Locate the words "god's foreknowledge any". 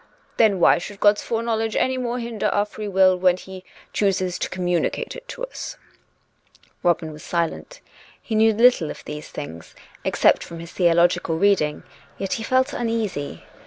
0.99-1.95